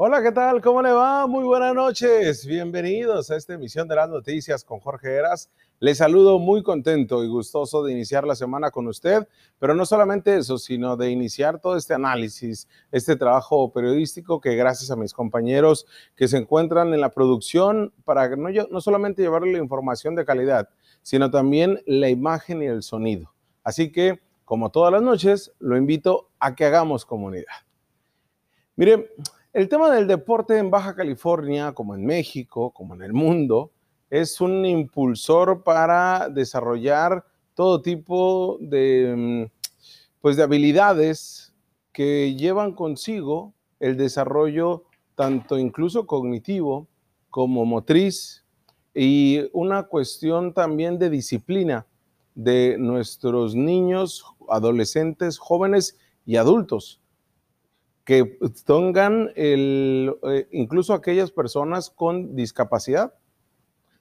Hola, 0.00 0.22
¿qué 0.22 0.30
tal? 0.30 0.60
¿Cómo 0.62 0.80
le 0.80 0.92
va? 0.92 1.26
Muy 1.26 1.42
buenas 1.42 1.74
noches. 1.74 2.46
Bienvenidos 2.46 3.32
a 3.32 3.36
esta 3.36 3.54
emisión 3.54 3.88
de 3.88 3.96
las 3.96 4.08
noticias 4.08 4.62
con 4.62 4.78
Jorge 4.78 5.12
Heras. 5.12 5.50
Les 5.80 5.98
saludo 5.98 6.38
muy 6.38 6.62
contento 6.62 7.24
y 7.24 7.26
gustoso 7.26 7.82
de 7.82 7.90
iniciar 7.90 8.24
la 8.24 8.36
semana 8.36 8.70
con 8.70 8.86
usted, 8.86 9.26
pero 9.58 9.74
no 9.74 9.84
solamente 9.84 10.36
eso, 10.36 10.56
sino 10.56 10.96
de 10.96 11.10
iniciar 11.10 11.60
todo 11.60 11.76
este 11.76 11.94
análisis, 11.94 12.68
este 12.92 13.16
trabajo 13.16 13.72
periodístico 13.72 14.40
que 14.40 14.54
gracias 14.54 14.92
a 14.92 14.94
mis 14.94 15.12
compañeros 15.12 15.84
que 16.14 16.28
se 16.28 16.36
encuentran 16.36 16.94
en 16.94 17.00
la 17.00 17.10
producción 17.10 17.92
para 18.04 18.28
no, 18.36 18.50
no 18.70 18.80
solamente 18.80 19.22
llevarle 19.22 19.50
la 19.50 19.58
información 19.58 20.14
de 20.14 20.24
calidad, 20.24 20.68
sino 21.02 21.28
también 21.28 21.82
la 21.86 22.08
imagen 22.08 22.62
y 22.62 22.66
el 22.66 22.84
sonido. 22.84 23.34
Así 23.64 23.90
que, 23.90 24.20
como 24.44 24.70
todas 24.70 24.92
las 24.92 25.02
noches, 25.02 25.50
lo 25.58 25.76
invito 25.76 26.28
a 26.38 26.54
que 26.54 26.66
hagamos 26.66 27.04
comunidad. 27.04 27.46
Mire, 28.76 29.10
el 29.52 29.68
tema 29.68 29.90
del 29.90 30.06
deporte 30.06 30.58
en 30.58 30.70
Baja 30.70 30.94
California, 30.94 31.72
como 31.72 31.94
en 31.94 32.04
México, 32.04 32.70
como 32.70 32.94
en 32.94 33.02
el 33.02 33.12
mundo, 33.12 33.72
es 34.10 34.40
un 34.40 34.64
impulsor 34.64 35.62
para 35.62 36.28
desarrollar 36.28 37.24
todo 37.54 37.82
tipo 37.82 38.58
de, 38.60 39.14
mm, 39.16 39.68
pues, 40.20 40.36
de 40.36 40.42
habilidades 40.42 41.54
que 41.92 42.34
llevan 42.36 42.72
consigo 42.72 43.54
el 43.80 43.96
desarrollo 43.96 44.84
tanto 45.14 45.58
incluso 45.58 46.06
cognitivo 46.06 46.86
como 47.30 47.64
motriz 47.64 48.44
y 48.94 49.48
una 49.52 49.84
cuestión 49.84 50.54
también 50.54 50.98
de 50.98 51.10
disciplina 51.10 51.86
de 52.34 52.76
nuestros 52.78 53.54
niños, 53.56 54.24
adolescentes, 54.48 55.38
jóvenes 55.38 55.98
y 56.24 56.36
adultos 56.36 57.00
que 58.08 58.38
tengan 58.64 59.32
el, 59.36 60.16
eh, 60.22 60.48
incluso 60.52 60.94
aquellas 60.94 61.30
personas 61.30 61.90
con 61.90 62.34
discapacidad. 62.34 63.12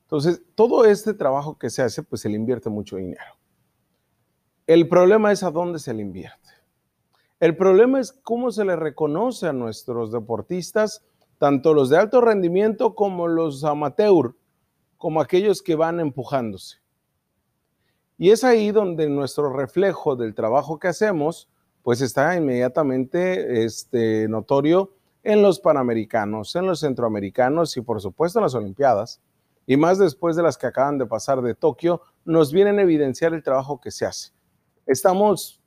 Entonces, 0.04 0.42
todo 0.56 0.86
este 0.86 1.14
trabajo 1.14 1.58
que 1.58 1.70
se 1.70 1.82
hace, 1.82 2.04
pues 2.04 2.22
se 2.22 2.30
le 2.30 2.38
invierte 2.38 2.70
mucho 2.70 2.96
dinero. 2.96 3.38
El 4.66 4.88
problema 4.88 5.34
es 5.34 5.44
a 5.44 5.52
dónde 5.52 5.80
se 5.80 5.94
le 5.94 6.04
invierte. 6.04 6.52
El 7.42 7.58
problema 7.58 8.00
es 8.00 8.14
cómo 8.14 8.50
se 8.52 8.64
le 8.64 8.78
reconoce 8.78 9.48
a 9.48 9.52
nuestros 9.52 10.14
deportistas, 10.14 11.04
tanto 11.38 11.74
los 11.74 11.90
de 11.90 11.98
alto 11.98 12.22
rendimiento 12.22 12.96
como 12.96 13.28
los 13.28 13.66
amateur, 13.66 14.36
como 14.98 15.20
aquellos 15.20 15.62
que 15.62 15.76
van 15.76 16.00
empujándose. 16.00 16.78
Y 18.18 18.32
es 18.32 18.46
ahí 18.46 18.72
donde 18.72 19.10
nuestro 19.10 19.52
reflejo 19.52 20.16
del 20.16 20.34
trabajo 20.34 20.80
que 20.80 20.88
hacemos, 20.88 21.50
pues 21.88 22.02
está 22.02 22.36
inmediatamente 22.36 23.64
este, 23.64 24.28
notorio 24.28 24.92
en 25.24 25.42
los 25.42 25.62
Panamericanos, 25.62 26.54
en 26.58 26.66
los 26.66 26.82
Centroamericanos 26.82 27.78
y 27.78 27.82
por 27.82 28.02
supuesto 28.02 28.40
en 28.40 28.44
las 28.44 28.56
Olimpiadas. 28.56 29.22
Y 29.66 29.78
más 29.78 29.98
después 29.98 30.36
de 30.36 30.44
las 30.44 30.58
que 30.58 30.68
acaban 30.68 30.98
de 30.98 31.06
pasar 31.06 31.42
de 31.42 31.56
Tokio, 31.56 32.02
nos 32.26 32.52
vienen 32.52 32.78
a 32.78 32.82
evidenciar 32.82 33.34
el 33.34 33.42
trabajo 33.42 33.80
que 33.80 33.92
se 33.92 34.06
hace. 34.06 34.34
Estamos 34.86 35.62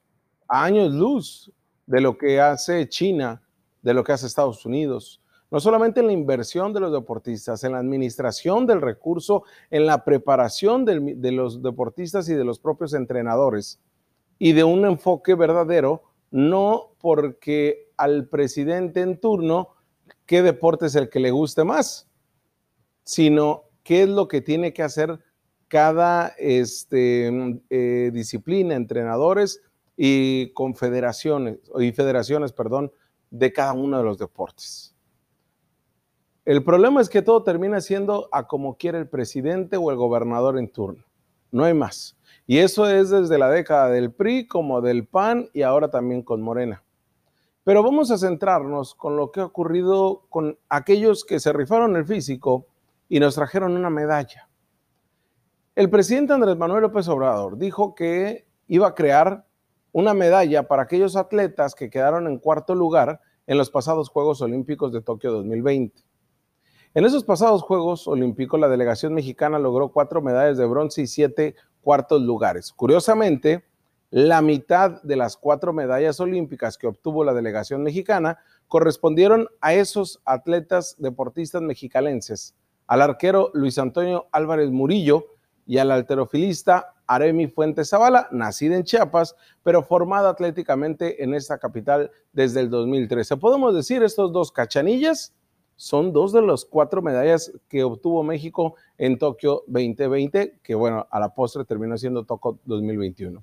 a 0.47 0.63
años 0.63 0.93
luz 0.93 1.51
de 1.87 2.03
lo 2.03 2.19
que 2.19 2.39
hace 2.39 2.87
China, 2.87 3.41
de 3.81 3.95
lo 3.95 4.05
que 4.05 4.13
hace 4.13 4.27
Estados 4.27 4.67
Unidos, 4.67 5.23
no 5.51 5.59
solamente 5.59 6.01
en 6.01 6.07
la 6.09 6.13
inversión 6.13 6.75
de 6.75 6.81
los 6.81 6.93
deportistas, 6.93 7.65
en 7.65 7.73
la 7.73 7.79
administración 7.79 8.67
del 8.67 8.83
recurso, 8.83 9.45
en 9.71 9.87
la 9.87 10.05
preparación 10.05 10.85
de 10.85 11.33
los 11.33 11.63
deportistas 11.63 12.29
y 12.29 12.35
de 12.35 12.45
los 12.45 12.59
propios 12.59 12.93
entrenadores, 12.93 13.81
y 14.39 14.53
de 14.53 14.65
un 14.65 14.85
enfoque 14.85 15.35
verdadero 15.35 16.10
no 16.31 16.95
porque 17.01 17.91
al 17.97 18.29
presidente 18.29 19.01
en 19.01 19.21
turno 19.21 19.71
qué 20.27 20.43
deporte 20.43 20.87
es 20.87 20.95
el 20.95 21.09
que 21.09 21.21
le 21.21 21.31
guste 21.31 21.65
más, 21.65 22.09
sino 23.05 23.65
qué 23.83 24.03
es 24.03 24.09
lo 24.09 24.29
que 24.29 24.41
tiene 24.41 24.73
que 24.73 24.83
hacer 24.83 25.19
cada 25.69 26.29
este, 26.39 27.61
eh, 27.71 28.11
disciplina, 28.13 28.75
entrenadores 28.75 29.63
y 29.97 30.53
confederaciones, 30.53 31.59
y 31.79 31.93
federaciones, 31.93 32.53
perdón, 32.53 32.93
de 33.31 33.53
cada 33.53 33.73
uno 33.73 33.99
de 33.99 34.05
los 34.05 34.19
deportes. 34.19 34.95
El 36.45 36.65
problema 36.65 37.01
es 37.01 37.09
que 37.09 37.23
todo 37.23 37.43
termina 37.43 37.81
siendo 37.81 38.29
a 38.33 38.47
como 38.47 38.77
quiere 38.77 38.99
el 38.99 39.09
presidente 39.09 39.77
o 39.77 39.91
el 39.91 39.97
gobernador 39.97 40.59
en 40.59 40.69
turno. 40.69 41.05
No 41.53 41.65
hay 41.65 41.75
más. 41.75 42.17
Y 42.51 42.59
eso 42.59 42.89
es 42.89 43.11
desde 43.11 43.39
la 43.39 43.49
década 43.49 43.91
del 43.91 44.11
PRI 44.11 44.49
como 44.49 44.81
del 44.81 45.07
PAN 45.07 45.49
y 45.53 45.63
ahora 45.63 45.89
también 45.89 46.23
con 46.23 46.43
Morena. 46.43 46.83
Pero 47.63 47.85
vamos 47.85 48.11
a 48.11 48.19
centrarnos 48.19 48.97
con 48.97 49.17
lo 49.17 49.31
que 49.31 49.39
ha 49.39 49.45
ocurrido 49.45 50.27
con 50.29 50.59
aquellos 50.69 51.25
que 51.25 51.39
se 51.39 51.53
rifaron 51.53 51.95
el 51.95 52.05
físico 52.05 52.67
y 53.09 53.21
nos 53.21 53.37
trajeron 53.37 53.77
una 53.77 53.89
medalla. 53.89 54.49
El 55.77 55.91
presidente 55.91 56.33
Andrés 56.33 56.57
Manuel 56.57 56.83
López 56.83 57.07
Obrador 57.07 57.57
dijo 57.57 57.95
que 57.95 58.49
iba 58.67 58.89
a 58.89 58.95
crear 58.97 59.47
una 59.93 60.13
medalla 60.13 60.67
para 60.67 60.83
aquellos 60.83 61.15
atletas 61.15 61.77
que 61.77 61.89
quedaron 61.89 62.27
en 62.27 62.39
cuarto 62.39 62.75
lugar 62.75 63.21
en 63.47 63.59
los 63.59 63.71
pasados 63.71 64.09
Juegos 64.09 64.43
Olímpicos 64.43 64.93
de 64.93 65.03
Tokio 65.03 65.31
2020. 65.31 66.03
En 66.95 67.05
esos 67.05 67.23
pasados 67.23 67.63
Juegos 67.63 68.09
Olímpicos, 68.09 68.59
la 68.59 68.67
delegación 68.67 69.15
mexicana 69.15 69.61
logró 69.61 69.93
cuatro 69.93 70.21
medallas 70.21 70.59
de 70.59 70.67
bronce 70.67 71.03
y 71.03 71.07
siete 71.07 71.55
cuartos 71.83 72.23
lugares. 72.23 72.73
Curiosamente, 72.73 73.65
la 74.11 74.43
mitad 74.43 75.01
de 75.03 75.17
las 75.17 75.37
cuatro 75.37 75.73
medallas 75.73 76.19
olímpicas 76.19 76.77
que 76.77 76.89
obtuvo 76.89 77.25
la 77.25 77.33
delegación 77.33 77.83
mexicana 77.83 78.39
correspondieron 78.67 79.49
a 79.61 79.75
esos 79.75 80.21
atletas 80.25 80.97
deportistas 80.99 81.63
mexicalenses, 81.63 82.55
al 82.87 83.03
arquero 83.03 83.51
Luis 83.55 83.79
Antonio 83.79 84.27
Álvarez 84.33 84.71
Murillo 84.71 85.27
y 85.65 85.79
al 85.79 85.93
alterofilista 85.93 86.95
Aremi 87.07 87.47
Fuentes 87.47 87.91
Zavala, 87.91 88.29
nacida 88.33 88.77
en 88.77 88.85
Chiapas, 88.85 89.37
pero 89.63 89.83
formada 89.83 90.31
atléticamente 90.31 91.23
en 91.23 91.35
esta 91.35 91.59
capital 91.59 92.11
desde 92.33 92.61
el 92.61 92.71
2013. 92.71 93.37
Podemos 93.37 93.75
decir, 93.75 94.03
estos 94.03 94.33
dos 94.33 94.51
cachanillas 94.51 95.33
son 95.81 96.13
dos 96.13 96.35
de 96.35 96.43
las 96.43 96.67
cuatro 96.67 97.01
medallas 97.01 97.51
que 97.67 97.83
obtuvo 97.83 98.23
México 98.23 98.75
en 98.99 99.17
Tokio 99.17 99.65
2020, 99.67 100.61
que 100.63 100.75
bueno, 100.75 101.07
a 101.11 101.19
la 101.19 101.35
postre 101.35 101.65
terminó 101.65 101.97
siendo 101.97 102.27
Tokio 102.27 102.59
2021. 102.67 103.43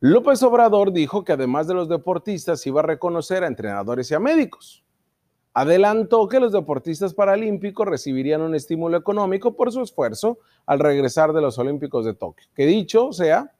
López 0.00 0.42
Obrador 0.42 0.92
dijo 0.92 1.24
que 1.24 1.32
además 1.32 1.66
de 1.66 1.72
los 1.72 1.88
deportistas 1.88 2.66
iba 2.66 2.80
a 2.80 2.84
reconocer 2.84 3.44
a 3.44 3.46
entrenadores 3.46 4.10
y 4.10 4.14
a 4.14 4.20
médicos. 4.20 4.84
Adelantó 5.54 6.28
que 6.28 6.38
los 6.38 6.52
deportistas 6.52 7.14
paralímpicos 7.14 7.86
recibirían 7.86 8.42
un 8.42 8.54
estímulo 8.54 8.98
económico 8.98 9.56
por 9.56 9.72
su 9.72 9.80
esfuerzo 9.80 10.40
al 10.66 10.80
regresar 10.80 11.32
de 11.32 11.40
los 11.40 11.58
Olímpicos 11.58 12.04
de 12.04 12.12
Tokio. 12.12 12.46
Que 12.54 12.66
dicho 12.66 13.10
sea, 13.14 13.54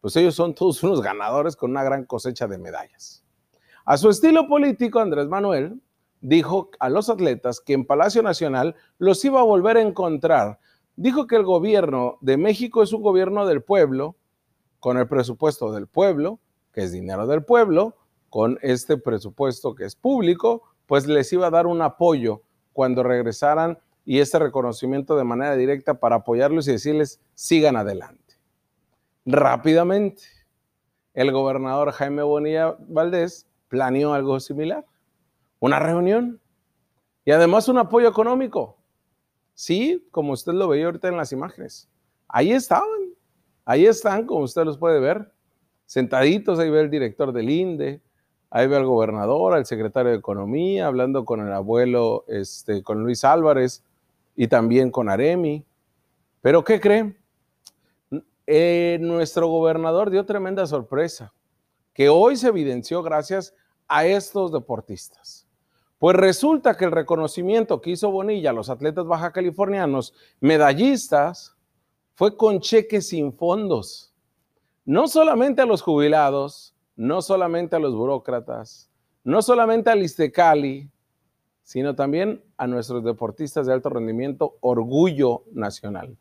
pues 0.00 0.16
ellos 0.16 0.34
son 0.34 0.52
todos 0.52 0.82
unos 0.82 1.00
ganadores 1.00 1.54
con 1.54 1.70
una 1.70 1.84
gran 1.84 2.06
cosecha 2.06 2.48
de 2.48 2.58
medallas. 2.58 3.24
A 3.84 3.96
su 3.96 4.10
estilo 4.10 4.48
político, 4.48 4.98
Andrés 4.98 5.28
Manuel 5.28 5.80
dijo 6.20 6.70
a 6.78 6.88
los 6.88 7.08
atletas 7.08 7.60
que 7.60 7.72
en 7.72 7.84
Palacio 7.84 8.22
Nacional 8.22 8.74
los 8.98 9.24
iba 9.24 9.40
a 9.40 9.44
volver 9.44 9.76
a 9.76 9.82
encontrar. 9.82 10.58
Dijo 10.96 11.26
que 11.26 11.36
el 11.36 11.44
gobierno 11.44 12.18
de 12.20 12.36
México 12.36 12.82
es 12.82 12.92
un 12.92 13.02
gobierno 13.02 13.46
del 13.46 13.62
pueblo, 13.62 14.16
con 14.80 14.98
el 14.98 15.08
presupuesto 15.08 15.72
del 15.72 15.86
pueblo, 15.86 16.40
que 16.72 16.82
es 16.82 16.92
dinero 16.92 17.26
del 17.26 17.44
pueblo, 17.44 17.96
con 18.28 18.58
este 18.62 18.96
presupuesto 18.96 19.74
que 19.74 19.84
es 19.84 19.96
público, 19.96 20.62
pues 20.86 21.06
les 21.06 21.32
iba 21.32 21.48
a 21.48 21.50
dar 21.50 21.66
un 21.66 21.82
apoyo 21.82 22.42
cuando 22.72 23.02
regresaran 23.02 23.78
y 24.04 24.20
este 24.20 24.38
reconocimiento 24.38 25.16
de 25.16 25.24
manera 25.24 25.56
directa 25.56 26.00
para 26.00 26.16
apoyarlos 26.16 26.66
y 26.68 26.72
decirles 26.72 27.20
sigan 27.34 27.76
adelante. 27.76 28.36
Rápidamente, 29.26 30.22
el 31.12 31.32
gobernador 31.32 31.92
Jaime 31.92 32.22
Bonilla 32.22 32.76
Valdés 32.88 33.46
planeó 33.68 34.14
algo 34.14 34.40
similar 34.40 34.86
una 35.60 35.78
reunión 35.78 36.40
y 37.24 37.30
además 37.30 37.68
un 37.68 37.78
apoyo 37.78 38.08
económico. 38.08 38.76
Sí, 39.54 40.08
como 40.10 40.32
usted 40.32 40.52
lo 40.54 40.68
veía 40.68 40.86
ahorita 40.86 41.08
en 41.08 41.16
las 41.16 41.32
imágenes. 41.32 41.88
Ahí 42.26 42.52
estaban, 42.52 42.88
ahí 43.64 43.86
están, 43.86 44.26
como 44.26 44.40
usted 44.44 44.64
los 44.64 44.78
puede 44.78 44.98
ver, 44.98 45.30
sentaditos, 45.84 46.58
ahí 46.58 46.70
ve 46.70 46.80
el 46.80 46.90
director 46.90 47.32
del 47.32 47.50
INDE, 47.50 48.00
ahí 48.48 48.66
ve 48.66 48.76
al 48.76 48.86
gobernador, 48.86 49.54
al 49.54 49.66
secretario 49.66 50.12
de 50.12 50.18
Economía, 50.18 50.86
hablando 50.86 51.24
con 51.24 51.46
el 51.46 51.52
abuelo, 51.52 52.24
este, 52.26 52.82
con 52.82 53.02
Luis 53.02 53.24
Álvarez 53.24 53.84
y 54.34 54.48
también 54.48 54.90
con 54.90 55.08
Aremi. 55.08 55.64
Pero 56.40 56.64
¿qué 56.64 56.80
creen? 56.80 57.18
Eh, 58.46 58.98
nuestro 59.00 59.46
gobernador 59.48 60.10
dio 60.10 60.24
tremenda 60.24 60.66
sorpresa, 60.66 61.34
que 61.92 62.08
hoy 62.08 62.36
se 62.36 62.48
evidenció 62.48 63.02
gracias 63.02 63.54
a 63.86 64.06
estos 64.06 64.52
deportistas. 64.52 65.49
Pues 66.00 66.16
resulta 66.16 66.78
que 66.78 66.86
el 66.86 66.92
reconocimiento 66.92 67.82
que 67.82 67.90
hizo 67.90 68.10
Bonilla 68.10 68.50
a 68.50 68.54
los 68.54 68.70
atletas 68.70 69.04
baja 69.04 69.32
californianos, 69.32 70.14
medallistas, 70.40 71.54
fue 72.14 72.38
con 72.38 72.60
cheques 72.60 73.08
sin 73.08 73.34
fondos. 73.34 74.14
No 74.86 75.08
solamente 75.08 75.60
a 75.60 75.66
los 75.66 75.82
jubilados, 75.82 76.74
no 76.96 77.20
solamente 77.20 77.76
a 77.76 77.78
los 77.78 77.94
burócratas, 77.94 78.90
no 79.24 79.42
solamente 79.42 79.90
al 79.90 80.02
Istecali, 80.02 80.88
sino 81.64 81.94
también 81.94 82.42
a 82.56 82.66
nuestros 82.66 83.04
deportistas 83.04 83.66
de 83.66 83.74
alto 83.74 83.90
rendimiento, 83.90 84.56
orgullo 84.60 85.44
nacional. 85.52 86.16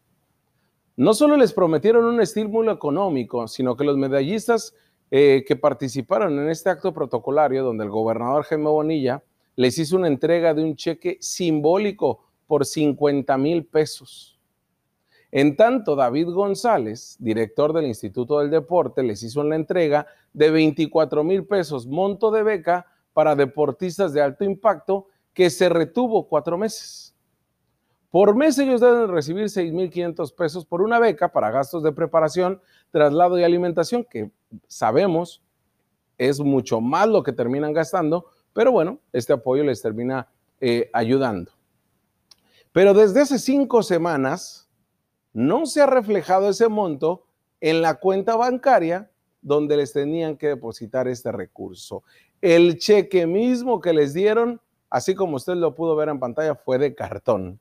No 0.98 1.14
solo 1.14 1.38
les 1.38 1.54
prometieron 1.54 2.04
un 2.04 2.20
estímulo 2.20 2.74
económico, 2.74 3.48
sino 3.48 3.78
que 3.78 3.86
los 3.86 3.96
medallistas 3.96 4.76
eh, 5.10 5.46
que 5.48 5.56
participaron 5.56 6.38
en 6.38 6.50
este 6.50 6.70
acto 6.70 6.94
protocolario, 6.94 7.64
donde 7.64 7.86
el 7.86 7.90
gobernador 7.90 8.44
Jaime 8.44 8.70
Bonilla 8.70 9.24
les 9.60 9.78
hizo 9.78 9.98
una 9.98 10.08
entrega 10.08 10.54
de 10.54 10.64
un 10.64 10.78
cheque 10.78 11.18
simbólico 11.20 12.24
por 12.48 12.66
50 12.66 13.38
mil 13.38 13.66
pesos. 13.66 14.40
En 15.34 15.58
tanto, 15.58 15.98
David 15.98 16.30
González, 16.30 17.18
director 17.20 17.74
del 17.74 17.88
Instituto 17.88 18.40
del 18.40 18.52
Deporte, 18.52 19.04
les 19.04 19.22
hizo 19.22 19.42
una 19.42 19.58
entrega 19.58 20.08
de 20.32 20.50
24 20.50 21.26
mil 21.26 21.46
pesos, 21.46 21.86
monto 21.86 22.32
de 22.32 22.42
beca 22.42 22.86
para 23.12 23.36
deportistas 23.36 24.14
de 24.14 24.22
alto 24.22 24.46
impacto 24.46 25.08
que 25.34 25.50
se 25.50 25.68
retuvo 25.68 26.30
cuatro 26.30 26.58
meses. 26.58 27.14
Por 28.12 28.38
mes 28.38 28.58
ellos 28.60 28.80
deben 28.80 29.10
recibir 29.10 29.48
6.500 29.48 30.34
pesos 30.36 30.66
por 30.66 30.82
una 30.82 31.00
beca 31.00 31.34
para 31.34 31.52
gastos 31.52 31.84
de 31.84 31.92
preparación, 31.92 32.62
traslado 32.92 33.38
y 33.38 33.44
alimentación, 33.44 34.06
que 34.10 34.32
sabemos 34.70 35.44
es 36.18 36.40
mucho 36.40 36.80
más 36.80 37.10
lo 37.10 37.24
que 37.24 37.34
terminan 37.34 37.74
gastando, 37.74 38.28
pero 38.54 38.72
bueno, 38.72 39.00
este 39.14 39.34
apoyo 39.34 39.64
les 39.64 39.82
termina 39.82 40.28
eh, 40.60 40.90
ayudando. 40.94 41.52
Pero 42.72 42.94
desde 42.94 43.22
hace 43.22 43.40
cinco 43.40 43.84
semanas 43.84 44.70
no 45.34 45.66
se 45.66 45.82
ha 45.82 45.86
reflejado 45.86 46.50
ese 46.50 46.68
monto 46.68 47.26
en 47.62 47.82
la 47.82 47.96
cuenta 47.96 48.36
bancaria 48.36 49.10
donde 49.42 49.78
les 49.78 49.94
tenían 49.94 50.38
que 50.38 50.48
depositar 50.48 51.08
este 51.08 51.32
recurso. 51.32 52.04
El 52.42 52.78
cheque 52.78 53.26
mismo 53.26 53.82
que 53.82 53.94
les 53.94 54.14
dieron, 54.14 54.62
así 54.90 55.16
como 55.16 55.38
usted 55.38 55.56
lo 55.56 55.76
pudo 55.76 55.96
ver 55.96 56.10
en 56.10 56.20
pantalla, 56.20 56.56
fue 56.56 56.78
de 56.78 56.94
cartón. 56.96 57.60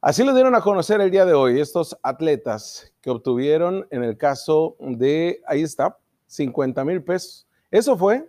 Así 0.00 0.22
lo 0.22 0.34
dieron 0.34 0.54
a 0.54 0.60
conocer 0.60 1.00
el 1.00 1.10
día 1.10 1.24
de 1.24 1.32
hoy 1.32 1.60
estos 1.60 1.96
atletas 2.02 2.92
que 3.00 3.10
obtuvieron 3.10 3.86
en 3.90 4.04
el 4.04 4.18
caso 4.18 4.76
de, 4.78 5.40
ahí 5.46 5.62
está, 5.62 5.98
50 6.26 6.84
mil 6.84 7.02
pesos. 7.02 7.46
Eso 7.70 7.96
fue 7.96 8.28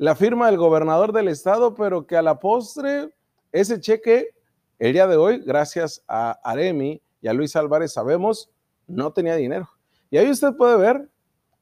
la 0.00 0.14
firma 0.14 0.46
del 0.46 0.56
gobernador 0.56 1.12
del 1.12 1.28
estado, 1.28 1.74
pero 1.74 2.06
que 2.06 2.16
a 2.16 2.22
la 2.22 2.40
postre 2.40 3.10
ese 3.52 3.78
cheque 3.80 4.30
el 4.78 4.94
día 4.94 5.06
de 5.06 5.18
hoy, 5.18 5.42
gracias 5.44 6.02
a 6.08 6.40
Aremi 6.42 7.02
y 7.20 7.28
a 7.28 7.34
Luis 7.34 7.54
Álvarez, 7.54 7.92
sabemos, 7.92 8.48
no 8.86 9.12
tenía 9.12 9.36
dinero. 9.36 9.68
Y 10.10 10.16
ahí 10.16 10.30
usted 10.30 10.56
puede 10.56 10.78
ver 10.78 11.10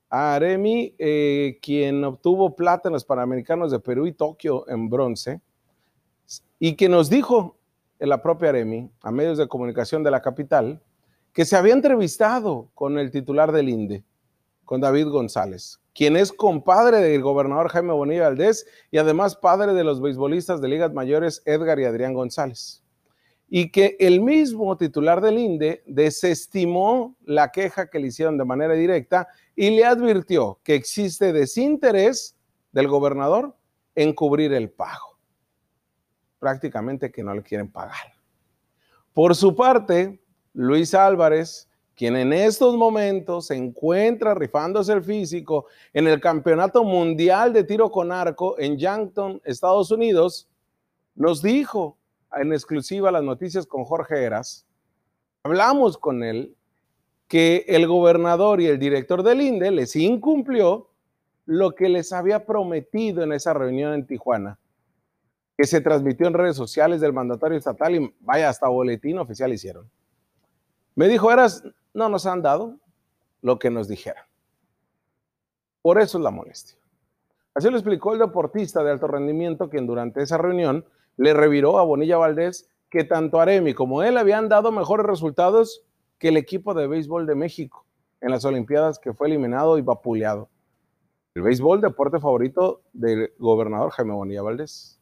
a 0.08 0.36
Aremi, 0.36 0.94
eh, 1.00 1.58
quien 1.60 2.04
obtuvo 2.04 2.54
plata 2.54 2.88
en 2.88 2.92
los 2.92 3.04
Panamericanos 3.04 3.72
de 3.72 3.80
Perú 3.80 4.06
y 4.06 4.12
Tokio 4.12 4.68
en 4.68 4.88
bronce, 4.88 5.40
y 6.60 6.76
que 6.76 6.88
nos 6.88 7.10
dijo 7.10 7.58
en 7.98 8.08
la 8.08 8.22
propia 8.22 8.50
Aremi, 8.50 8.88
a 9.00 9.10
medios 9.10 9.38
de 9.38 9.48
comunicación 9.48 10.04
de 10.04 10.12
la 10.12 10.22
capital, 10.22 10.80
que 11.32 11.44
se 11.44 11.56
había 11.56 11.72
entrevistado 11.72 12.70
con 12.76 13.00
el 13.00 13.10
titular 13.10 13.50
del 13.50 13.68
INDE, 13.68 14.04
con 14.64 14.80
David 14.80 15.08
González, 15.08 15.80
quien 15.98 16.16
es 16.16 16.32
compadre 16.32 16.98
del 16.98 17.20
gobernador 17.22 17.70
Jaime 17.70 17.92
Bonilla 17.92 18.28
Valdés 18.28 18.64
y 18.92 18.98
además 18.98 19.34
padre 19.34 19.74
de 19.74 19.82
los 19.82 20.00
beisbolistas 20.00 20.60
de 20.60 20.68
ligas 20.68 20.92
mayores 20.92 21.42
Edgar 21.44 21.80
y 21.80 21.86
Adrián 21.86 22.14
González 22.14 22.84
y 23.48 23.72
que 23.72 23.96
el 23.98 24.20
mismo 24.20 24.76
titular 24.76 25.20
del 25.20 25.38
INDE 25.40 25.82
desestimó 25.88 27.16
la 27.24 27.50
queja 27.50 27.90
que 27.90 27.98
le 27.98 28.06
hicieron 28.06 28.38
de 28.38 28.44
manera 28.44 28.74
directa 28.74 29.26
y 29.56 29.70
le 29.70 29.84
advirtió 29.84 30.60
que 30.62 30.76
existe 30.76 31.32
desinterés 31.32 32.36
del 32.70 32.86
gobernador 32.86 33.56
en 33.96 34.12
cubrir 34.12 34.52
el 34.52 34.70
pago. 34.70 35.18
Prácticamente 36.38 37.10
que 37.10 37.24
no 37.24 37.34
le 37.34 37.42
quieren 37.42 37.72
pagar. 37.72 38.14
Por 39.12 39.34
su 39.34 39.56
parte, 39.56 40.22
Luis 40.52 40.94
Álvarez, 40.94 41.67
quien 41.98 42.14
en 42.14 42.32
estos 42.32 42.76
momentos 42.76 43.46
se 43.48 43.56
encuentra 43.56 44.32
rifándose 44.32 44.92
el 44.92 45.02
físico 45.02 45.66
en 45.92 46.06
el 46.06 46.20
Campeonato 46.20 46.84
Mundial 46.84 47.52
de 47.52 47.64
Tiro 47.64 47.90
con 47.90 48.12
Arco 48.12 48.56
en 48.56 48.78
Yankton, 48.78 49.42
Estados 49.44 49.90
Unidos, 49.90 50.48
nos 51.16 51.42
dijo 51.42 51.98
en 52.36 52.52
exclusiva 52.52 53.10
las 53.10 53.24
noticias 53.24 53.66
con 53.66 53.82
Jorge 53.84 54.22
Eras, 54.22 54.64
hablamos 55.42 55.98
con 55.98 56.22
él 56.22 56.54
que 57.26 57.64
el 57.66 57.88
gobernador 57.88 58.60
y 58.60 58.66
el 58.66 58.78
director 58.78 59.24
del 59.24 59.40
INDE 59.40 59.72
les 59.72 59.96
incumplió 59.96 60.90
lo 61.46 61.74
que 61.74 61.88
les 61.88 62.12
había 62.12 62.46
prometido 62.46 63.24
en 63.24 63.32
esa 63.32 63.54
reunión 63.54 63.92
en 63.94 64.06
Tijuana, 64.06 64.60
que 65.56 65.66
se 65.66 65.80
transmitió 65.80 66.28
en 66.28 66.34
redes 66.34 66.54
sociales 66.54 67.00
del 67.00 67.12
mandatario 67.12 67.58
estatal 67.58 67.96
y 67.96 68.14
vaya, 68.20 68.50
hasta 68.50 68.68
boletín 68.68 69.18
oficial 69.18 69.52
hicieron. 69.52 69.90
Me 70.94 71.08
dijo, 71.08 71.32
Eras, 71.32 71.64
no 71.94 72.08
nos 72.08 72.26
han 72.26 72.42
dado 72.42 72.76
lo 73.42 73.58
que 73.58 73.70
nos 73.70 73.88
dijeron. 73.88 74.22
Por 75.82 76.00
eso 76.00 76.18
es 76.18 76.24
la 76.24 76.30
molestia. 76.30 76.78
Así 77.54 77.70
lo 77.70 77.76
explicó 77.76 78.12
el 78.12 78.18
deportista 78.18 78.84
de 78.84 78.90
alto 78.90 79.08
rendimiento, 79.08 79.68
quien 79.68 79.86
durante 79.86 80.22
esa 80.22 80.38
reunión 80.38 80.84
le 81.16 81.34
reviró 81.34 81.78
a 81.78 81.84
Bonilla 81.84 82.16
Valdés 82.16 82.70
que 82.90 83.04
tanto 83.04 83.40
Aremi 83.40 83.74
como 83.74 84.02
él 84.02 84.16
habían 84.16 84.48
dado 84.48 84.72
mejores 84.72 85.06
resultados 85.06 85.84
que 86.18 86.28
el 86.28 86.36
equipo 86.36 86.74
de 86.74 86.86
béisbol 86.86 87.26
de 87.26 87.34
México 87.34 87.84
en 88.20 88.30
las 88.30 88.44
Olimpiadas 88.44 88.98
que 88.98 89.12
fue 89.12 89.28
eliminado 89.28 89.78
y 89.78 89.82
vapuleado. 89.82 90.48
El 91.34 91.42
béisbol, 91.42 91.80
deporte 91.80 92.18
favorito 92.18 92.82
del 92.92 93.32
gobernador 93.38 93.90
Jaime 93.90 94.14
Bonilla 94.14 94.42
Valdés. 94.42 94.98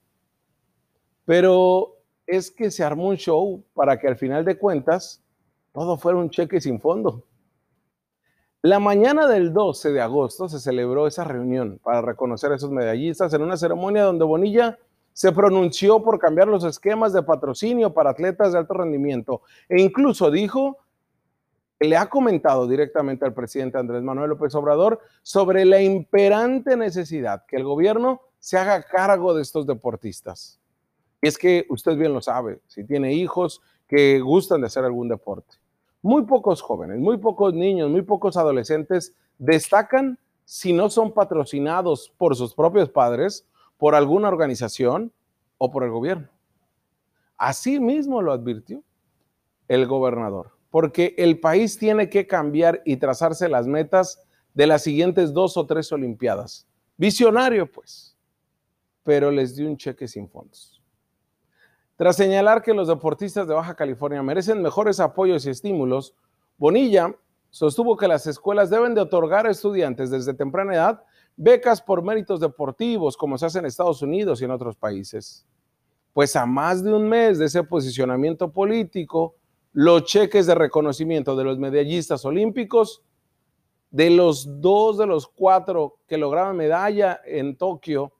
Pero 1.25 1.97
es 2.27 2.51
que 2.51 2.71
se 2.71 2.85
armó 2.85 3.09
un 3.09 3.17
show 3.17 3.65
para 3.75 3.99
que 3.99 4.09
al 4.09 4.17
final 4.17 4.45
de 4.45 4.59
cuentas 4.59 5.23
todo 5.77 5.99
fuera 5.99 6.17
un 6.17 6.31
cheque 6.31 6.59
sin 6.59 6.81
fondo. 6.81 7.27
La 8.63 8.81
mañana 8.81 9.29
del 9.29 9.53
12 9.53 9.93
de 9.93 10.01
agosto 10.01 10.49
se 10.49 10.59
celebró 10.59 11.07
esa 11.07 11.23
reunión 11.23 11.79
para 11.85 12.01
reconocer 12.01 12.51
a 12.51 12.55
esos 12.55 12.71
medallistas 12.71 13.35
en 13.35 13.43
una 13.43 13.59
ceremonia 13.59 14.05
donde 14.05 14.25
Bonilla 14.25 14.79
se 15.13 15.33
pronunció 15.33 16.03
por 16.03 16.19
cambiar 16.19 16.49
los 16.49 16.65
esquemas 16.65 17.13
de 17.13 17.23
patrocinio 17.23 17.93
para 17.93 18.09
atletas 18.09 18.53
de 18.55 18.59
alto 18.59 18.73
rendimiento 18.73 19.43
e 19.69 19.83
incluso 19.83 20.31
dijo 20.31 20.79
que 21.79 21.89
le 21.89 21.99
ha 21.99 22.09
comentado 22.09 22.67
directamente 22.67 23.27
al 23.27 23.35
presidente 23.35 23.77
Andrés 23.77 24.03
Manuel 24.03 24.31
López 24.31 24.55
Obrador 24.55 25.03
sobre 25.23 25.67
la 25.67 25.83
imperante 25.83 26.75
necesidad 26.79 27.45
que 27.47 27.57
el 27.57 27.65
gobierno 27.65 28.23
se 28.39 28.57
haga 28.57 28.83
cargo 28.83 29.35
de 29.35 29.43
estos 29.43 29.67
deportistas. 29.67 30.59
Y 31.21 31.29
es 31.29 31.37
que 31.37 31.67
usted 31.69 31.99
bien 31.99 32.15
lo 32.15 32.23
sabe, 32.23 32.61
si 32.67 32.83
tiene 32.83 33.13
hijos 33.13 33.61
que 33.87 34.21
gustan 34.21 34.61
de 34.61 34.67
hacer 34.67 34.85
algún 34.85 35.09
deporte. 35.09 35.57
Muy 36.07 36.23
pocos 36.23 36.63
jóvenes, 36.63 37.01
muy 37.01 37.19
pocos 37.19 37.53
niños, 37.53 37.91
muy 37.91 38.03
pocos 38.03 38.37
adolescentes 38.37 39.17
destacan 39.39 40.21
si 40.45 40.73
no 40.73 40.89
son 40.89 41.13
patrocinados 41.13 42.15
por 42.17 42.37
sus 42.37 42.55
propios 42.55 42.89
padres 42.89 43.45
por 43.77 43.97
alguna 43.97 44.29
organización 44.29 45.13
o 45.59 45.73
por 45.73 45.83
el 45.83 45.91
gobierno. 45.91 46.29
Así 47.37 47.81
mismo 47.81 48.23
lo 48.23 48.31
advirtió 48.31 48.85
el 49.67 49.89
gobernador, 49.89 50.53
porque 50.71 51.17
el 51.19 51.41
país 51.41 51.77
tiene 51.77 52.09
que 52.09 52.29
cambiar 52.29 52.83
y 52.85 52.99
trazarse 52.99 53.49
las 53.49 53.67
metas 53.67 54.23
de 54.55 54.69
las 54.69 54.85
siguientes 54.85 55.33
dos 55.33 55.57
o 55.57 55.67
tres 55.67 55.91
Olimpiadas. 55.91 56.69
Visionario, 56.97 57.69
pues, 57.69 58.17
pero 59.03 59.33
les 59.33 59.57
dio 59.57 59.69
un 59.69 59.77
cheque 59.77 60.07
sin 60.07 60.29
fondos. 60.29 60.76
Tras 61.97 62.17
señalar 62.17 62.63
que 62.63 62.75
los 62.75 62.89
deportistas 62.89 63.49
de 63.49 63.55
Baja 63.55 63.75
California 63.75 64.23
merecen 64.23 64.61
mejores 64.61 65.01
apoyos 65.01 65.47
y 65.47 65.51
estímulos, 65.51 66.15
Bonilla 66.59 67.15
sostuvo 67.51 67.97
que 67.97 68.07
las 68.07 68.27
escuelas 68.27 68.69
deben 68.69 68.95
de 68.95 69.01
otorgar 69.01 69.47
a 69.47 69.51
estudiantes 69.51 70.11
desde 70.11 70.35
temprana 70.35 70.75
edad 70.75 71.03
becas 71.37 71.83
por 71.83 72.03
méritos 72.03 72.41
deportivos, 72.41 73.17
como 73.17 73.37
se 73.37 73.47
hace 73.47 73.59
en 73.59 73.67
Estados 73.67 74.03
Unidos 74.03 74.41
y 74.41 74.45
en 74.45 74.51
otros 74.51 74.77
países. 74.77 75.47
Pues 76.13 76.35
a 76.35 76.47
más 76.47 76.83
de 76.83 76.93
un 76.93 77.09
mes 77.09 77.39
de 77.39 77.47
ese 77.47 77.63
posicionamiento 77.63 78.51
político, 78.51 79.35
los 79.73 80.05
cheques 80.05 80.47
de 80.47 80.55
reconocimiento 80.55 81.37
de 81.37 81.45
los 81.45 81.59
medallistas 81.59 82.25
olímpicos, 82.25 83.03
de 83.91 84.11
los 84.11 84.61
dos 84.61 84.99
de 84.99 85.07
los 85.07 85.27
cuatro 85.27 85.99
que 86.07 86.17
lograron 86.17 86.57
medalla 86.57 87.21
en 87.25 87.57
Tokio, 87.57 88.13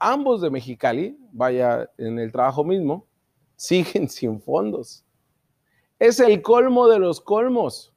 ambos 0.00 0.40
de 0.40 0.50
Mexicali, 0.50 1.16
vaya 1.30 1.88
en 1.98 2.18
el 2.18 2.32
trabajo 2.32 2.64
mismo, 2.64 3.06
siguen 3.56 4.08
sin 4.08 4.40
fondos. 4.40 5.04
Es 5.98 6.18
el 6.18 6.42
colmo 6.42 6.88
de 6.88 6.98
los 6.98 7.20
colmos. 7.20 7.94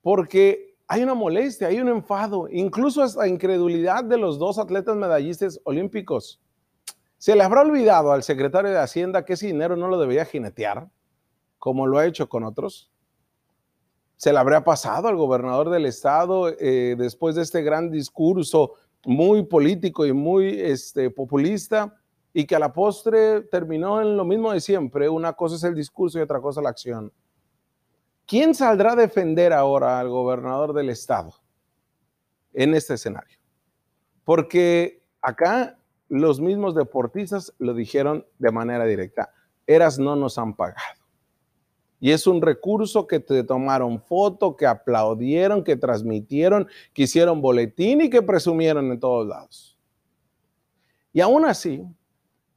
Porque 0.00 0.74
hay 0.86 1.02
una 1.02 1.14
molestia, 1.14 1.68
hay 1.68 1.80
un 1.80 1.88
enfado, 1.88 2.48
incluso 2.50 3.02
hasta 3.02 3.28
incredulidad 3.28 4.02
de 4.04 4.16
los 4.16 4.38
dos 4.38 4.58
atletas 4.58 4.96
medallistas 4.96 5.60
olímpicos. 5.64 6.40
¿Se 7.18 7.36
le 7.36 7.42
habrá 7.42 7.60
olvidado 7.60 8.12
al 8.12 8.22
secretario 8.22 8.70
de 8.70 8.78
Hacienda 8.78 9.24
que 9.24 9.34
ese 9.34 9.48
dinero 9.48 9.76
no 9.76 9.88
lo 9.88 9.98
debería 9.98 10.24
jinetear, 10.24 10.88
como 11.58 11.86
lo 11.86 11.98
ha 11.98 12.06
hecho 12.06 12.28
con 12.28 12.44
otros? 12.44 12.90
¿Se 14.16 14.32
le 14.32 14.38
habría 14.38 14.64
pasado 14.64 15.08
al 15.08 15.16
gobernador 15.16 15.68
del 15.68 15.84
estado 15.84 16.48
eh, 16.48 16.96
después 16.96 17.34
de 17.34 17.42
este 17.42 17.62
gran 17.62 17.90
discurso 17.90 18.74
muy 19.04 19.44
político 19.44 20.06
y 20.06 20.12
muy 20.12 20.60
este, 20.60 21.10
populista 21.10 21.96
y 22.32 22.46
que 22.46 22.56
a 22.56 22.58
la 22.58 22.72
postre 22.72 23.42
terminó 23.42 24.00
en 24.00 24.16
lo 24.16 24.24
mismo 24.24 24.52
de 24.52 24.60
siempre. 24.60 25.08
Una 25.08 25.32
cosa 25.32 25.56
es 25.56 25.64
el 25.64 25.74
discurso 25.74 26.18
y 26.18 26.22
otra 26.22 26.40
cosa 26.40 26.62
la 26.62 26.70
acción. 26.70 27.12
¿Quién 28.26 28.54
saldrá 28.54 28.92
a 28.92 28.96
defender 28.96 29.52
ahora 29.52 29.98
al 29.98 30.08
gobernador 30.08 30.74
del 30.74 30.90
estado 30.90 31.32
en 32.52 32.74
este 32.74 32.94
escenario? 32.94 33.38
Porque 34.24 35.02
acá 35.22 35.78
los 36.08 36.40
mismos 36.40 36.74
deportistas 36.74 37.54
lo 37.58 37.72
dijeron 37.74 38.26
de 38.38 38.52
manera 38.52 38.84
directa. 38.84 39.32
Eras 39.66 39.98
no 39.98 40.16
nos 40.16 40.38
han 40.38 40.54
pagado. 40.54 40.97
Y 42.00 42.12
es 42.12 42.26
un 42.26 42.40
recurso 42.40 43.06
que 43.06 43.18
te 43.18 43.42
tomaron 43.42 44.00
foto, 44.00 44.56
que 44.56 44.66
aplaudieron, 44.66 45.64
que 45.64 45.76
transmitieron, 45.76 46.68
que 46.92 47.02
hicieron 47.02 47.40
boletín 47.40 48.00
y 48.02 48.10
que 48.10 48.22
presumieron 48.22 48.90
en 48.92 49.00
todos 49.00 49.26
lados. 49.26 49.76
Y 51.12 51.20
aún 51.20 51.44
así, 51.44 51.84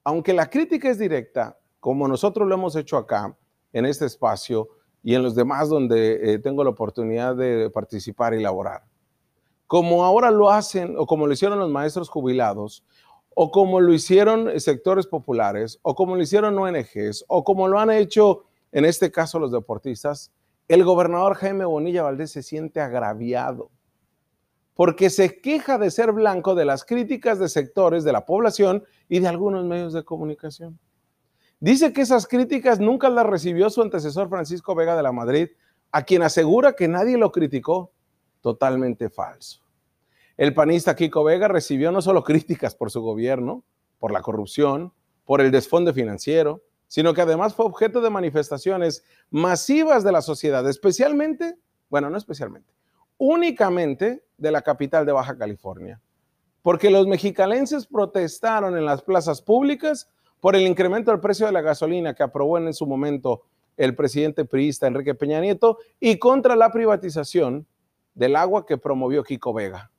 aunque 0.03 0.33
la 0.33 0.49
crítica 0.49 0.89
es 0.89 0.99
directa, 0.99 1.57
como 1.79 2.07
nosotros 2.07 2.47
lo 2.47 2.53
hemos 2.53 2.75
hecho 2.75 2.97
acá, 2.97 3.35
en 3.73 3.85
este 3.85 4.05
espacio 4.05 4.69
y 5.03 5.15
en 5.15 5.23
los 5.23 5.33
demás 5.33 5.69
donde 5.69 6.33
eh, 6.33 6.39
tengo 6.39 6.63
la 6.63 6.69
oportunidad 6.69 7.35
de 7.35 7.69
participar 7.69 8.33
y 8.33 8.41
laborar, 8.41 8.83
como 9.65 10.03
ahora 10.03 10.29
lo 10.29 10.51
hacen 10.51 10.95
o 10.97 11.05
como 11.05 11.25
lo 11.25 11.33
hicieron 11.33 11.57
los 11.57 11.71
maestros 11.71 12.09
jubilados, 12.09 12.83
o 13.33 13.49
como 13.49 13.79
lo 13.79 13.93
hicieron 13.93 14.59
sectores 14.59 15.07
populares, 15.07 15.79
o 15.83 15.95
como 15.95 16.15
lo 16.15 16.21
hicieron 16.21 16.57
ONGs, 16.57 17.23
o 17.27 17.43
como 17.43 17.67
lo 17.67 17.79
han 17.79 17.89
hecho 17.89 18.43
en 18.71 18.85
este 18.85 19.11
caso 19.11 19.39
los 19.39 19.51
deportistas, 19.51 20.31
el 20.67 20.83
gobernador 20.83 21.35
Jaime 21.35 21.65
Bonilla 21.65 22.03
Valdés 22.03 22.31
se 22.31 22.43
siente 22.43 22.79
agraviado 22.79 23.71
porque 24.73 25.09
se 25.09 25.41
queja 25.41 25.77
de 25.77 25.91
ser 25.91 26.11
blanco 26.11 26.55
de 26.55 26.65
las 26.65 26.85
críticas 26.85 27.39
de 27.39 27.49
sectores 27.49 28.03
de 28.03 28.11
la 28.13 28.25
población 28.25 28.83
y 29.09 29.19
de 29.19 29.27
algunos 29.27 29.65
medios 29.65 29.93
de 29.93 30.03
comunicación. 30.03 30.79
Dice 31.59 31.93
que 31.93 32.01
esas 32.01 32.25
críticas 32.25 32.79
nunca 32.79 33.09
las 33.09 33.25
recibió 33.25 33.69
su 33.69 33.81
antecesor 33.81 34.29
Francisco 34.29 34.73
Vega 34.73 34.95
de 34.95 35.03
la 35.03 35.11
Madrid, 35.11 35.49
a 35.91 36.03
quien 36.03 36.23
asegura 36.23 36.73
que 36.73 36.87
nadie 36.87 37.17
lo 37.17 37.31
criticó. 37.31 37.91
Totalmente 38.41 39.11
falso. 39.11 39.61
El 40.35 40.55
panista 40.55 40.95
Kiko 40.95 41.23
Vega 41.23 41.47
recibió 41.47 41.91
no 41.91 42.01
solo 42.01 42.23
críticas 42.23 42.73
por 42.73 42.89
su 42.89 43.01
gobierno, 43.01 43.63
por 43.99 44.11
la 44.11 44.23
corrupción, 44.23 44.93
por 45.25 45.41
el 45.41 45.51
desfonde 45.51 45.93
financiero, 45.93 46.63
sino 46.91 47.13
que 47.13 47.21
además 47.21 47.55
fue 47.55 47.65
objeto 47.65 48.01
de 48.01 48.09
manifestaciones 48.09 49.05
masivas 49.29 50.03
de 50.03 50.11
la 50.11 50.21
sociedad, 50.21 50.67
especialmente, 50.67 51.57
bueno, 51.89 52.09
no 52.09 52.17
especialmente, 52.17 52.73
únicamente 53.17 54.25
de 54.37 54.51
la 54.51 54.61
capital 54.61 55.05
de 55.05 55.13
Baja 55.13 55.37
California, 55.37 56.01
porque 56.61 56.89
los 56.89 57.07
mexicalenses 57.07 57.87
protestaron 57.87 58.77
en 58.77 58.83
las 58.83 59.03
plazas 59.03 59.41
públicas 59.41 60.09
por 60.41 60.53
el 60.53 60.67
incremento 60.67 61.11
del 61.11 61.21
precio 61.21 61.45
de 61.45 61.53
la 61.53 61.61
gasolina 61.61 62.13
que 62.13 62.23
aprobó 62.23 62.57
en 62.57 62.73
su 62.73 62.85
momento 62.85 63.43
el 63.77 63.95
presidente 63.95 64.43
priista 64.43 64.85
Enrique 64.85 65.15
Peña 65.15 65.39
Nieto 65.39 65.77
y 65.97 66.19
contra 66.19 66.57
la 66.57 66.73
privatización 66.73 67.65
del 68.15 68.35
agua 68.35 68.65
que 68.65 68.77
promovió 68.77 69.23
Kiko 69.23 69.53
Vega. 69.53 69.91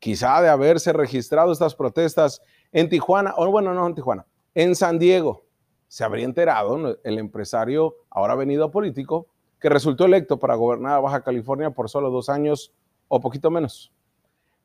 Quizá 0.00 0.42
de 0.42 0.48
haberse 0.48 0.92
registrado 0.92 1.52
estas 1.52 1.76
protestas 1.76 2.42
en 2.72 2.88
Tijuana, 2.88 3.34
o 3.36 3.48
bueno, 3.52 3.72
no 3.72 3.86
en 3.86 3.94
Tijuana, 3.94 4.26
en 4.56 4.74
San 4.74 4.98
Diego, 4.98 5.44
se 5.88 6.04
habría 6.04 6.24
enterado 6.24 6.98
el 7.02 7.18
empresario, 7.18 7.96
ahora 8.10 8.34
venido 8.34 8.70
político, 8.70 9.26
que 9.60 9.68
resultó 9.68 10.04
electo 10.04 10.38
para 10.38 10.54
gobernar 10.54 11.02
Baja 11.02 11.22
California 11.22 11.70
por 11.70 11.88
solo 11.88 12.10
dos 12.10 12.28
años 12.28 12.72
o 13.08 13.20
poquito 13.20 13.50
menos. 13.50 13.92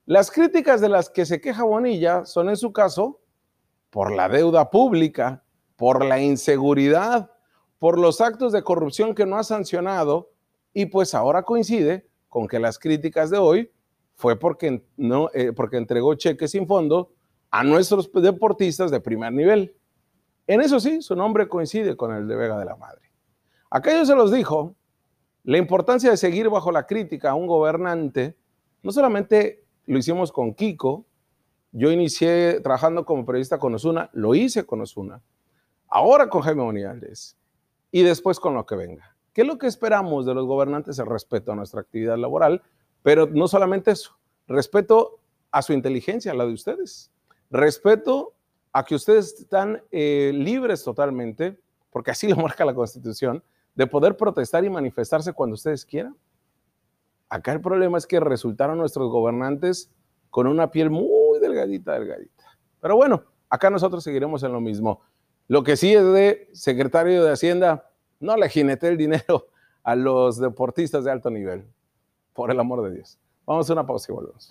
Las 0.06 0.30
críticas 0.30 0.82
de 0.82 0.90
las 0.90 1.10
que 1.10 1.26
se 1.26 1.40
queja 1.40 1.64
Bonilla 1.64 2.26
son 2.26 2.50
en 2.50 2.58
su 2.58 2.74
caso 2.74 3.22
por 3.90 4.12
la 4.12 4.28
deuda 4.28 4.70
pública, 4.70 5.44
por 5.78 6.04
la 6.06 6.20
inseguridad, 6.20 7.32
por 7.80 7.98
los 7.98 8.22
actos 8.22 8.52
de 8.52 8.64
corrupción 8.64 9.16
que 9.16 9.26
no 9.26 9.38
ha 9.38 9.44
sancionado 9.44 10.32
y 10.74 10.88
pues 10.88 11.14
ahora 11.14 11.44
coincide 11.44 12.08
con 12.28 12.48
que 12.48 12.60
las 12.60 12.80
críticas 12.80 13.30
de 13.30 13.38
hoy 13.38 13.72
fue 14.16 14.38
porque, 14.38 14.86
no, 14.98 15.30
eh, 15.34 15.54
porque 15.54 15.78
entregó 15.78 16.16
cheques 16.16 16.52
sin 16.52 16.68
fondo 16.68 17.14
a 17.52 17.64
nuestros 17.64 18.12
deportistas 18.12 18.92
de 18.92 19.00
primer 19.00 19.32
nivel. 19.32 19.76
En 20.48 20.62
eso 20.62 20.80
sí, 20.80 21.02
su 21.02 21.16
nombre 21.16 21.48
coincide 21.48 21.96
con 21.96 22.14
el 22.14 22.28
de 22.28 22.36
Vega 22.36 22.58
de 22.58 22.66
la 22.66 22.76
Madre. 22.76 23.10
Aquello 23.70 24.06
se 24.06 24.16
los 24.16 24.32
dijo, 24.32 24.76
la 25.44 25.58
importancia 25.58 26.10
de 26.10 26.18
seguir 26.18 26.50
bajo 26.50 26.72
la 26.72 26.86
crítica 26.86 27.32
a 27.32 27.36
un 27.36 27.48
gobernante, 27.48 28.38
no 28.82 28.92
solamente 28.92 29.64
lo 29.86 29.98
hicimos 29.98 30.32
con 30.32 30.54
Kiko, 30.54 31.06
yo 31.72 31.92
inicié 31.92 32.60
trabajando 32.62 33.04
como 33.04 33.26
periodista 33.26 33.58
con 33.58 33.74
Osuna, 33.74 34.10
lo 34.14 34.36
hice 34.36 34.66
con 34.66 34.82
Osuna, 34.82 35.22
ahora 35.88 36.30
con 36.30 36.42
Jaime 36.42 36.64
Moniales 36.64 37.38
y 37.92 38.04
después 38.04 38.40
con 38.40 38.54
lo 38.54 38.66
que 38.66 38.76
venga. 38.76 39.16
¿Qué 39.34 39.42
es 39.42 39.48
lo 39.48 39.58
que 39.58 39.68
esperamos 39.68 40.26
de 40.26 40.36
los 40.36 40.46
gobernantes? 40.46 41.00
El 41.00 41.08
respeto 41.08 41.52
a 41.52 41.56
nuestra 41.56 41.82
actividad 41.82 42.18
laboral, 42.18 42.62
pero 43.02 43.26
no 43.26 43.48
solamente 43.48 43.92
eso, 43.92 44.18
respeto 44.48 45.20
a 45.52 45.62
su 45.62 45.74
inteligencia, 45.74 46.32
a 46.32 46.36
la 46.36 46.46
de 46.46 46.54
ustedes, 46.54 47.12
respeto 47.50 48.33
a 48.74 48.84
que 48.84 48.96
ustedes 48.96 49.40
están 49.40 49.82
eh, 49.92 50.32
libres 50.34 50.84
totalmente, 50.84 51.60
porque 51.92 52.12
así 52.12 52.28
lo 52.30 52.36
marca 52.36 52.66
la 52.66 52.74
Constitución, 52.74 53.44
de 53.76 53.88
poder 53.88 54.18
protestar 54.18 54.66
y 54.66 54.70
manifestarse 54.70 55.34
cuando 55.34 55.54
ustedes 55.54 55.86
quieran. 55.86 56.16
Acá 57.30 57.54
el 57.54 57.62
problema 57.62 57.98
es 57.98 58.06
que 58.06 58.20
resultaron 58.20 58.78
nuestros 58.78 59.10
gobernantes 59.10 59.92
con 60.30 60.48
una 60.48 60.70
piel 60.70 60.90
muy 60.90 61.40
delgadita, 61.40 61.94
delgadita. 61.94 62.44
Pero 62.82 62.96
bueno, 62.96 63.24
acá 63.50 63.70
nosotros 63.70 64.04
seguiremos 64.04 64.44
en 64.44 64.52
lo 64.52 64.62
mismo. 64.62 65.02
Lo 65.48 65.64
que 65.64 65.76
sí 65.76 65.94
es 65.94 66.06
de 66.06 66.50
secretario 66.54 67.24
de 67.24 67.32
Hacienda, 67.32 67.90
no 68.20 68.38
le 68.38 68.50
jinete 68.50 68.88
el 68.88 68.98
dinero 68.98 69.48
a 69.84 69.96
los 69.96 70.40
deportistas 70.40 71.04
de 71.04 71.12
alto 71.12 71.30
nivel, 71.30 71.66
por 72.34 72.52
el 72.52 72.60
amor 72.60 72.84
de 72.84 72.96
Dios. 72.96 73.20
Vamos 73.46 73.70
a 73.70 73.74
una 73.74 73.86
pausa 73.86 74.12
y 74.12 74.16
volvemos. 74.16 74.50